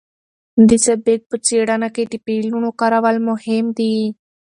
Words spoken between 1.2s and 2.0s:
په څېړنه